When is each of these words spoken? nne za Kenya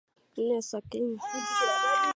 nne 0.37 0.57
za 0.69 0.79
Kenya 0.89 1.21